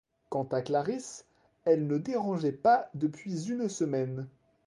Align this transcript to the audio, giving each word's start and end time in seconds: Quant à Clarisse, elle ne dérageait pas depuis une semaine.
Quant 0.31 0.45
à 0.45 0.63
Clarisse, 0.63 1.27
elle 1.63 1.85
ne 1.85 1.99
dérageait 1.99 2.51
pas 2.51 2.89
depuis 2.95 3.51
une 3.51 3.69
semaine. 3.69 4.27